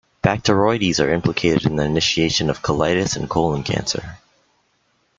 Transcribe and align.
Bacteroides 0.23 0.99
are 0.99 1.13
implicated 1.13 1.67
in 1.67 1.75
the 1.75 1.83
initiation 1.83 2.49
of 2.49 2.63
colitis 2.63 3.15
and 3.17 3.29
colon 3.29 3.61
cancer. 3.61 4.17